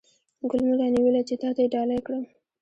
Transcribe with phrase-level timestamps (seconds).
[0.49, 2.23] ګل مې را نیولی چې تاته یې ډالۍ کړم